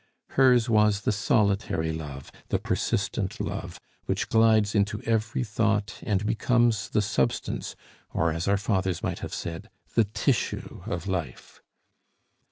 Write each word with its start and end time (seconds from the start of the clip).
Hers 0.29 0.67
was 0.67 1.01
the 1.01 1.11
solitary 1.11 1.93
love, 1.93 2.31
the 2.47 2.57
persistent 2.57 3.39
love, 3.39 3.79
which 4.07 4.29
glides 4.29 4.73
into 4.73 4.99
every 5.03 5.43
thought 5.43 5.99
and 6.01 6.25
becomes 6.25 6.89
the 6.89 7.03
substance, 7.03 7.75
or, 8.09 8.33
as 8.33 8.47
our 8.47 8.57
fathers 8.57 9.03
might 9.03 9.19
have 9.19 9.31
said, 9.31 9.69
the 9.93 10.05
tissue 10.05 10.81
of 10.87 11.05
life. 11.05 11.61